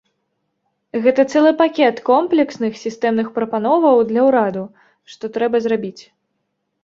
Гэта 1.03 1.21
цэлы 1.33 1.49
пакет 1.59 1.99
комплексных 2.09 2.79
сістэмных 2.85 3.27
прапановаў 3.37 4.01
для 4.13 4.21
ўраду, 4.29 4.63
што 5.17 5.23
трэба 5.35 5.57
зрабіць. 5.67 6.01